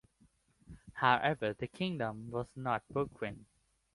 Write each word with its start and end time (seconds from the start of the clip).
However, 0.93 1.53
the 1.53 1.67
kingdom 1.67 2.31
was 2.31 2.47
not 2.55 2.81
broken. 2.89 3.45